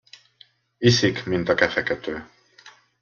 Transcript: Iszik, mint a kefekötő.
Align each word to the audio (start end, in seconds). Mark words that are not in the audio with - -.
Iszik, 0.77 1.25
mint 1.25 1.49
a 1.49 1.53
kefekötő. 1.55 2.25